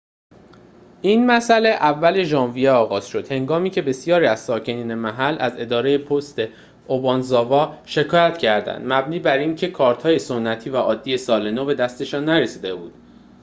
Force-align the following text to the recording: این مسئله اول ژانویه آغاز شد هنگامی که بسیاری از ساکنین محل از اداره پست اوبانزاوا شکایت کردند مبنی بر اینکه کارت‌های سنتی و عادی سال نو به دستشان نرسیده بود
این 1.01 1.25
مسئله 1.25 1.69
اول 1.69 2.23
ژانویه 2.23 2.71
آغاز 2.71 3.07
شد 3.07 3.31
هنگامی 3.31 3.69
که 3.69 3.81
بسیاری 3.81 4.27
از 4.27 4.39
ساکنین 4.39 4.93
محل 4.95 5.35
از 5.39 5.53
اداره 5.57 5.97
پست 5.97 6.39
اوبانزاوا 6.87 7.77
شکایت 7.85 8.37
کردند 8.37 8.93
مبنی 8.93 9.19
بر 9.19 9.37
اینکه 9.37 9.71
کارت‌های 9.71 10.19
سنتی 10.19 10.69
و 10.69 10.75
عادی 10.77 11.17
سال 11.17 11.51
نو 11.51 11.65
به 11.65 11.73
دستشان 11.75 12.25
نرسیده 12.25 12.75
بود 12.75 12.93